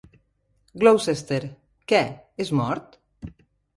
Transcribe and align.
"Gloucester": 0.83 1.39
Què, 1.93 2.01
és 2.47 2.53
mort? 2.61 2.99